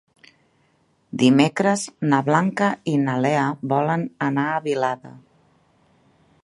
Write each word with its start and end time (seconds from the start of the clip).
Dimecres 1.23 1.83
na 2.13 2.21
Blanca 2.31 2.71
i 2.93 2.95
na 3.03 3.19
Lea 3.27 3.45
volen 3.75 4.09
anar 4.31 4.47
a 4.55 4.67
Vilada. 4.69 5.15